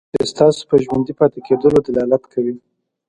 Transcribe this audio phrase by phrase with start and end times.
[0.13, 2.55] چې ستاسو په ژوندي پاتې کېدلو دلالت کوي.